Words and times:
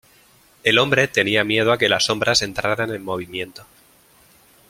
El 0.63 0.79
hombre 0.79 1.07
tenía 1.07 1.43
miedo 1.43 1.71
a 1.71 1.77
que 1.77 1.87
las 1.87 2.05
sombras 2.05 2.41
entraran 2.41 2.89
en 2.89 3.03
movimiento. 3.03 3.67